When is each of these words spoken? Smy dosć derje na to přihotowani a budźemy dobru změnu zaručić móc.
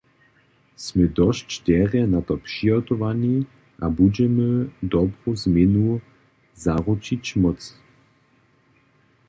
Smy 0.75 1.07
dosć 1.09 1.63
derje 1.63 2.07
na 2.07 2.21
to 2.21 2.37
přihotowani 2.37 3.45
a 3.81 3.89
budźemy 3.89 4.69
dobru 4.83 5.35
změnu 5.43 6.01
zaručić 6.63 7.35
móc. 7.41 7.59